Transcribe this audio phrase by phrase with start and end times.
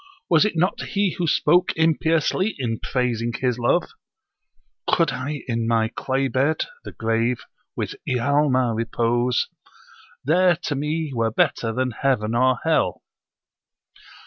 [0.31, 3.91] Was it not he who spoke impiously [in praising his love]?
[4.87, 7.43] 'Could I in my clay bed [the grave]
[7.75, 9.47] with Ialma repose,
[10.25, 13.03] There to me were better than Heaven or Hell!'